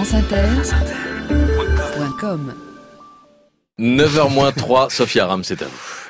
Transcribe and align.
franceinter.com 0.00 2.54
9h 3.78 4.30
3, 4.54 4.88
Ram, 5.26 5.44
c'est 5.44 5.60
à 5.60 5.66
vous. 5.66 6.09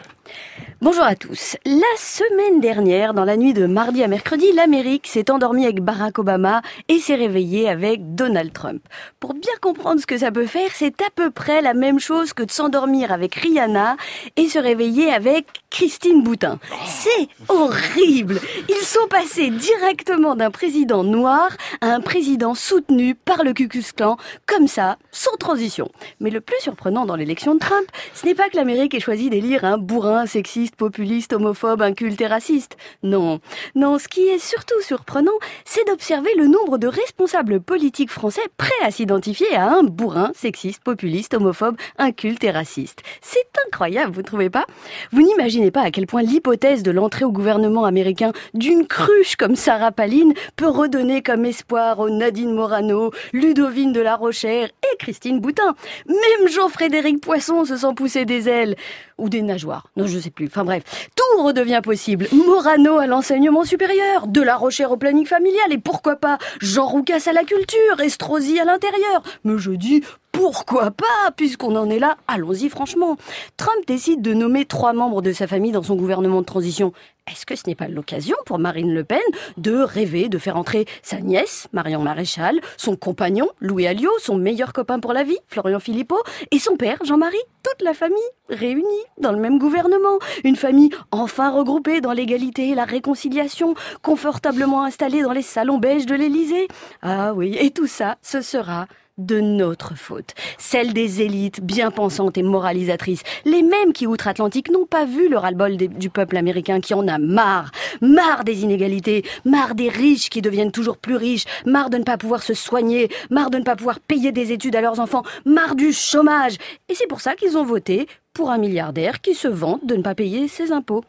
Bonjour 0.83 1.05
à 1.05 1.15
tous. 1.15 1.59
La 1.67 1.83
semaine 1.99 2.59
dernière, 2.59 3.13
dans 3.13 3.27
la 3.27 3.37
nuit 3.37 3.53
de 3.53 3.67
mardi 3.67 4.03
à 4.03 4.09
mercredi, 4.09 4.51
l'Amérique 4.55 5.07
s'est 5.07 5.31
endormie 5.31 5.67
avec 5.67 5.83
Barack 5.83 6.19
Obama 6.19 6.63
et 6.89 6.99
s'est 6.99 7.17
réveillée 7.17 7.69
avec 7.69 8.15
Donald 8.15 8.51
Trump. 8.55 8.83
Pour 9.19 9.35
bien 9.35 9.53
comprendre 9.61 10.01
ce 10.01 10.07
que 10.07 10.17
ça 10.17 10.33
peut 10.33 10.47
faire, 10.47 10.71
c'est 10.73 11.03
à 11.03 11.11
peu 11.15 11.31
près 11.31 11.61
la 11.61 11.75
même 11.75 12.01
chose 12.01 12.33
que 12.33 12.43
de 12.43 12.51
s'endormir 12.51 13.13
avec 13.13 13.35
Rihanna 13.35 13.99
et 14.37 14.49
se 14.49 14.59
réveiller 14.59 15.13
avec 15.13 15.45
Christine 15.69 16.23
Boutin. 16.23 16.59
C'est 16.87 17.29
horrible. 17.49 18.41
Ils 18.71 18.87
sont 18.87 19.07
passés 19.11 19.51
directement 19.51 20.35
d'un 20.35 20.51
président 20.51 21.05
noir 21.05 21.51
à 21.83 21.89
un 21.89 22.01
président 22.01 22.55
soutenu 22.55 23.15
par 23.15 23.45
le 23.45 23.53
Ku 23.53 23.69
Klux 23.69 23.93
Klan, 23.95 24.17
comme 24.47 24.67
ça, 24.67 24.97
sans 25.13 25.37
transition. 25.37 25.91
Mais 26.21 26.31
le 26.31 26.41
plus 26.41 26.59
surprenant 26.61 27.05
dans 27.05 27.17
l'élection 27.17 27.55
de 27.55 27.61
Trump, 27.61 27.87
ce 28.15 28.25
n'est 28.25 28.35
pas 28.35 28.49
que 28.49 28.57
l'Amérique 28.57 28.95
ait 28.95 29.01
choisi 29.01 29.29
d'élire 29.29 29.67
un 29.67 29.77
bourrin 29.77 30.25
sexiste 30.25 30.70
populiste, 30.77 31.33
homophobe, 31.33 31.83
inculte 31.83 32.21
et 32.21 32.27
raciste. 32.27 32.77
Non. 33.03 33.41
Non, 33.75 33.99
ce 33.99 34.09
qui 34.09 34.23
est 34.23 34.39
surtout 34.39 34.81
surprenant, 34.81 35.39
c'est 35.65 35.87
d'observer 35.87 36.35
le 36.37 36.47
nombre 36.47 36.79
de 36.79 36.87
responsables 36.87 37.61
politiques 37.61 38.11
français 38.11 38.41
prêts 38.57 38.71
à 38.83 38.91
s'identifier 38.91 39.55
à 39.55 39.71
un 39.71 39.83
bourrin 39.83 40.33
sexiste, 40.35 40.83
populiste, 40.83 41.35
homophobe, 41.35 41.77
inculte 41.99 42.45
et 42.45 42.51
raciste. 42.51 43.03
C'est 43.21 43.49
incroyable, 43.67 44.13
vous 44.13 44.23
trouvez 44.23 44.51
pas? 44.51 44.67
Vous 45.13 45.23
n'imaginez 45.23 45.71
pas 45.71 45.83
à 45.83 45.91
quel 45.91 46.07
point 46.07 46.23
l'hypothèse 46.23 46.83
de 46.83 46.91
l'entrée 46.91 47.25
au 47.25 47.33
gouvernement 47.33 47.85
américain 47.85 48.33
d'une 48.55 48.87
cruche 48.87 49.37
comme 49.37 49.57
Sarah 49.57 49.93
Palin 49.93 50.31
peut 50.57 50.69
redonner 50.69 51.23
comme 51.23 51.45
espoir 51.45 51.99
aux 51.99 52.11
Nadine 52.11 52.55
Morano, 52.55 53.11
Ludovine 53.33 53.93
de 53.93 54.01
la 54.01 54.17
Rochère 54.17 54.69
et 54.69 54.97
Christine 54.99 55.41
Boutin. 55.41 55.75
Même 56.07 56.49
Jean-Frédéric 56.49 57.21
Poisson 57.21 57.65
se 57.65 57.77
sent 57.77 57.95
pousser 57.95 58.25
des 58.25 58.49
ailes 58.49 58.77
ou 59.19 59.29
des 59.29 59.43
nageoires. 59.43 59.89
Non, 59.97 60.07
je 60.07 60.19
sais 60.19 60.31
plus. 60.31 60.49
Bref, 60.65 61.09
tout 61.17 61.43
redevient 61.43 61.81
possible. 61.83 62.27
Morano 62.33 62.99
à 62.99 63.07
l'enseignement 63.07 63.65
supérieur, 63.65 64.27
de 64.27 64.41
la 64.41 64.57
Rochère 64.57 64.93
au 64.93 64.97
planning 64.97 65.27
familial 65.27 65.73
et 65.73 65.79
pourquoi 65.79 66.17
pas 66.17 66.39
Jean 66.61 66.87
Roucas 66.87 67.23
à 67.27 67.33
la 67.33 67.45
culture, 67.45 68.01
Estrosi 68.01 68.59
à 68.59 68.65
l'intérieur. 68.65 69.23
Mais 69.45 69.59
je 69.59 69.73
dis 69.73 70.03
pourquoi 70.33 70.91
pas, 70.91 71.31
puisqu'on 71.37 71.77
en 71.77 71.91
est 71.91 71.99
là, 71.99 72.17
allons-y 72.27 72.69
franchement. 72.69 73.17
Trump 73.57 73.87
décide 73.87 74.23
de 74.23 74.33
nommer 74.33 74.65
trois 74.65 74.93
membres 74.93 75.23
de 75.23 75.33
sa 75.33 75.47
famille 75.47 75.73
dans 75.73 75.83
son 75.83 75.97
gouvernement 75.97 76.41
de 76.41 76.47
transition. 76.47 76.93
Est-ce 77.31 77.47
que 77.47 77.55
ce 77.55 77.63
n'est 77.67 77.75
pas 77.75 77.89
l'occasion 77.89 78.37
pour 78.47 78.59
Marine 78.59 78.93
Le 78.93 79.05
Pen 79.05 79.21
de 79.57 79.77
rêver 79.77 80.29
de 80.29 80.39
faire 80.39 80.57
entrer 80.57 80.87
sa 81.03 81.21
nièce, 81.21 81.69
Marion 81.73 82.01
Maréchal, 82.01 82.61
son 82.77 82.97
compagnon, 82.97 83.49
Louis 83.61 83.87
Alliot, 83.87 84.11
son 84.19 84.37
meilleur 84.37 84.73
copain 84.73 84.99
pour 84.99 85.13
la 85.13 85.23
vie, 85.23 85.39
Florian 85.47 85.79
Philippot, 85.79 86.21
et 86.51 86.59
son 86.59 86.77
père, 86.77 86.99
Jean-Marie, 87.05 87.37
toute 87.63 87.83
la 87.83 87.95
famille 87.95 88.17
réunie 88.49 88.85
dans 89.19 89.33
le 89.33 89.39
même 89.39 89.59
gouvernement. 89.59 90.19
Une 90.43 90.57
famille 90.57 90.91
enfin 91.13 91.51
regroupée 91.51 92.01
dans 92.01 92.13
l'égalité 92.13 92.71
et 92.71 92.75
la 92.75 92.85
réconciliation, 92.85 93.75
confortablement 94.03 94.85
installée 94.85 95.23
dans 95.23 95.33
les 95.33 95.43
salons 95.43 95.79
beiges 95.79 96.07
de 96.07 96.15
l'Élysée. 96.15 96.67
Ah 97.03 97.35
oui, 97.35 97.57
et 97.61 97.71
tout 97.71 97.87
ça, 97.87 98.17
ce 98.23 98.41
sera 98.41 98.87
de 99.19 99.41
notre 99.41 99.95
faute, 99.95 100.35
celle 100.59 100.93
des 100.93 101.23
élites 101.23 101.61
bien 101.61 101.91
pensantes 101.91 102.39
et 102.39 102.43
moralisatrices, 102.43 103.23
les 103.45 103.63
mêmes 103.63 103.93
qui 103.93 104.07
outre-Atlantique 104.07 104.71
n'ont 104.71 104.87
pas 104.87 105.05
vu 105.05 105.29
le 105.29 105.37
ras-le-bol 105.37 105.77
du 105.77 106.11
peuple 106.11 106.37
américain 106.37 106.81
qui 106.81 106.95
en 106.95 107.07
a 107.07 107.19
marre, 107.19 107.71
marre 108.01 108.45
des 108.45 108.63
inégalités, 108.63 109.25
marre 109.45 109.75
des 109.75 109.89
riches 109.89 110.31
qui 110.31 110.43
deviennent 110.43 110.73
toujours 110.73 110.97
plus 110.97 111.17
riches, 111.17 111.45
marre 111.67 111.91
de 111.91 111.99
ne 111.99 112.05
pas 112.05 112.19
pouvoir 112.19 112.43
se 112.43 112.55
soigner, 112.55 113.09
marre 113.31 113.51
de 113.51 113.59
ne 113.59 113.65
pas 113.65 113.77
pouvoir 113.77 114.01
payer 114.01 114.33
des 114.33 114.53
études 114.53 114.77
à 114.77 114.81
leurs 114.81 115.01
enfants, 115.01 115.23
marre 115.45 115.75
du 115.75 115.93
chômage. 115.93 116.57
Et 116.89 116.95
c'est 116.95 117.07
pour 117.07 117.21
ça 117.21 117.35
qu'ils 117.35 117.57
ont 117.59 117.65
voté 117.65 118.07
pour 118.33 118.51
un 118.51 118.59
milliardaire 118.59 119.21
qui 119.21 119.35
se 119.35 119.49
vante 119.49 119.85
de 119.85 119.97
ne 119.97 120.03
pas 120.03 120.15
payer 120.15 120.49
ses 120.49 120.73
impôts. 120.73 121.05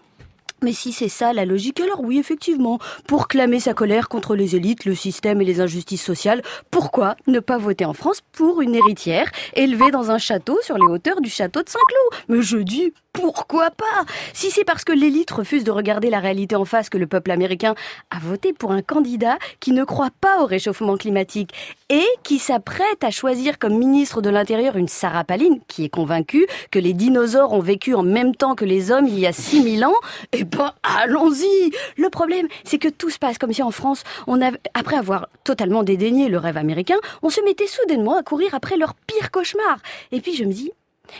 Mais 0.64 0.74
si 0.74 0.92
c'est 0.92 1.10
ça 1.10 1.34
la 1.34 1.46
logique, 1.46 1.80
alors 1.80 2.02
oui, 2.02 2.20
effectivement, 2.20 2.78
pour 3.08 3.28
clamer 3.28 3.60
sa 3.60 3.74
colère 3.74 4.10
contre 4.10 4.36
les 4.36 4.56
élites, 4.56 4.86
le 4.86 4.94
système 4.94 5.42
et 5.42 5.46
les 5.46 5.60
injustices 5.60 6.04
sociales, 6.04 6.44
pourquoi 6.70 7.16
ne 7.26 7.40
pas 7.40 7.58
voter 7.58 7.84
en 7.84 7.94
France 7.94 8.22
pour 8.32 8.62
une 8.62 8.76
héritière 8.76 9.32
élevée 9.56 9.90
dans 9.90 10.12
un 10.12 10.20
château 10.20 10.60
sur 10.62 10.78
les 10.78 10.86
hauteurs 10.86 11.20
du 11.20 11.32
château 11.32 11.64
de 11.64 11.70
Saint-Cloud? 11.70 12.24
Mais 12.30 12.44
je 12.44 12.58
dis 12.58 12.94
pourquoi 13.22 13.70
pas? 13.70 14.06
Si 14.34 14.50
c'est 14.50 14.64
parce 14.64 14.84
que 14.84 14.92
l'élite 14.92 15.30
refuse 15.32 15.64
de 15.64 15.72
regarder 15.72 16.10
la 16.10 16.20
réalité 16.20 16.56
en 16.56 16.66
face 16.66 16.90
que 16.90 16.98
le 16.98 17.06
peuple 17.06 17.32
américain 17.32 17.76
a 18.10 18.18
voté 18.20 18.52
pour 18.52 18.72
un 18.72 18.82
candidat 18.82 19.38
qui 19.60 19.72
ne 19.72 19.84
croit 19.84 20.10
pas 20.20 20.42
au 20.42 20.46
réchauffement 20.46 20.98
climatique 20.98 21.54
et 21.90 22.06
qui 22.24 22.40
s'apprête 22.40 23.04
à 23.04 23.12
choisir 23.12 23.60
comme 23.60 23.78
ministre 23.78 24.22
de 24.22 24.30
l'Intérieur 24.30 24.76
une 24.76 24.88
Sarah 24.88 25.24
Palin 25.24 25.60
qui 25.68 25.86
est 25.86 25.90
convaincue 25.90 26.48
que 26.72 26.80
les 26.80 26.94
dinosaures 26.94 27.54
ont 27.54 27.60
vécu 27.60 27.94
en 27.94 28.04
même 28.04 28.36
temps 28.36 28.56
que 28.56 28.66
les 28.66 28.92
hommes 28.92 29.08
il 29.08 29.20
y 29.20 29.28
a 29.28 29.34
6000 29.34 29.86
ans, 29.86 29.94
eh 30.32 30.44
ben 30.44 30.74
allons-y 30.84 31.72
Le 31.98 32.10
problème, 32.10 32.48
c'est 32.64 32.80
que 32.80 32.88
tout 32.88 33.10
se 33.10 33.20
passe 33.20 33.38
comme 33.38 33.54
si 33.54 33.62
en 33.62 33.72
France, 33.72 34.04
on 34.28 34.42
avait, 34.42 34.60
après 34.74 34.96
avoir 34.96 35.28
totalement 35.44 35.84
dédaigné 35.84 36.28
le 36.28 36.38
rêve 36.38 36.58
américain, 36.58 36.98
on 37.22 37.30
se 37.30 37.42
mettait 37.42 37.68
soudainement 37.68 38.18
à 38.18 38.24
courir 38.24 38.56
après 38.56 38.78
leur 38.78 38.94
pire 38.96 39.32
cauchemar. 39.32 39.78
Et 40.12 40.22
puis 40.22 40.36
je 40.36 40.44
me 40.44 40.52
dis, 40.52 40.72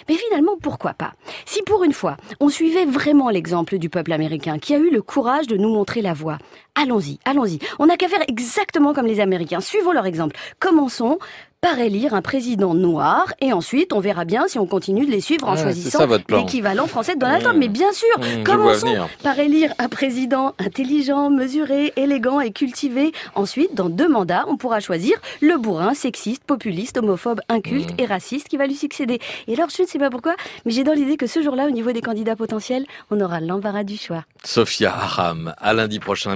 mais 0.08 0.16
finalement, 0.16 0.54
pourquoi 0.62 0.94
pas? 0.94 1.14
Si 1.46 1.62
pour 1.64 1.84
une 1.84 1.94
fois, 1.94 2.18
on 2.40 2.50
suivait 2.50 2.86
vraiment 2.86 3.30
l'exemple 3.30 3.78
du 3.78 3.90
peuple 3.90 4.14
américain 4.14 4.60
qui 4.60 4.74
a 4.74 4.78
eu 4.78 4.90
le 4.90 5.02
courage 5.02 5.48
de 5.48 5.58
nous 5.58 5.70
montrer 5.70 6.02
la 6.02 6.14
voie, 6.14 6.38
allons-y, 6.76 7.20
allons-y. 7.26 7.60
On 7.80 7.86
n'a 7.86 7.98
qu'à 7.98 8.08
faire 8.08 8.24
exactement 8.28 8.94
comme 8.94 9.08
les 9.08 9.20
Américains. 9.20 9.60
Suivons 9.60 9.92
leur 9.92 10.06
exemple. 10.06 10.36
Commençons 10.60 11.20
par 11.62 11.78
élire 11.78 12.16
un 12.16 12.24
président 12.24 12.74
noir 12.74 13.36
et 13.40 13.54
ensuite 13.54 13.94
on 13.94 14.00
verra 14.00 14.26
bien 14.26 14.48
si 14.48 14.58
on 14.58 14.66
continue 14.66 15.06
de 15.06 15.12
les 15.12 15.22
suivre 15.22 15.48
en 15.48 15.56
choisissant 15.56 16.08
l'équivalent 16.30 16.88
français 16.88 17.14
de 17.14 17.20
Donald 17.20 17.44
Trump. 17.44 17.58
Mais 17.60 17.68
bien 17.68 17.94
sûr, 17.94 18.08
mmh, 18.18 18.44
commençons 18.44 18.96
par 19.22 19.38
élire 19.38 19.72
un 19.78 19.88
président 19.88 20.56
intelligent, 20.58 21.30
mesuré, 21.30 21.94
élégant 21.98 22.40
et 22.40 22.52
cultivé. 22.52 23.12
Ensuite, 23.36 23.76
dans 23.76 23.90
deux 23.90 24.10
mandats, 24.10 24.46
on 24.48 24.58
pourra 24.58 24.80
choisir 24.80 25.16
le 25.40 25.56
bourrin 25.60 25.94
sexiste, 25.94 26.44
populiste, 26.46 26.98
homophobe, 26.98 27.42
inculte 27.48 27.92
mmh. 27.92 28.02
et 28.02 28.06
raciste 28.08 28.48
qui 28.48 28.58
va 28.58 28.66
lui 28.66 28.76
succéder. 28.76 29.20
Et 29.48 29.54
alors, 29.54 29.70
je 29.70 29.84
ne 29.84 29.88
sais 29.88 30.00
pas 30.00 30.10
pourquoi, 30.10 30.36
mais 30.66 30.72
j'ai 30.72 30.84
dans 30.84 30.94
l'idée 30.94 31.16
que 31.16 31.28
ce 31.28 31.44
jour-là, 31.44 31.68
au 31.68 31.72
niveau 31.72 31.92
des 31.92 32.02
candidats 32.02 32.36
potentiels, 32.36 32.88
on 33.12 33.22
aura 33.22 33.40
l'embarras 33.40 33.84
du 33.84 33.98
choix. 33.98 34.26
Sophia 34.44 34.96
Aram, 34.96 35.54
à 35.60 35.74
lundi 35.74 36.00
prochain. 36.00 36.30